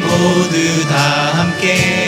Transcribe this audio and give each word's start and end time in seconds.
모두 0.00 0.86
다 0.88 0.96
함께 1.34 2.07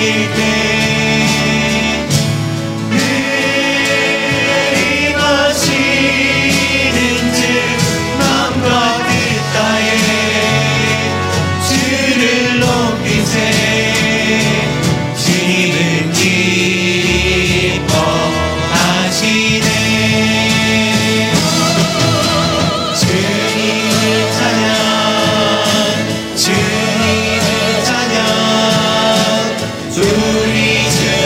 Ite 0.00 0.57
He's 30.88 31.17